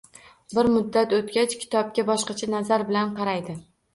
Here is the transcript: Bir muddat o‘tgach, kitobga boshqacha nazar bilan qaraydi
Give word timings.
Bir 0.53 0.69
muddat 0.75 1.11
o‘tgach, 1.17 1.51
kitobga 1.65 2.05
boshqacha 2.09 2.49
nazar 2.55 2.87
bilan 2.89 3.15
qaraydi 3.21 3.59